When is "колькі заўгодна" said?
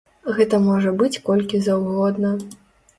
1.29-2.37